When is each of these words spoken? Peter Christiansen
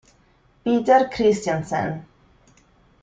Peter 0.63 1.05
Christiansen 1.13 2.01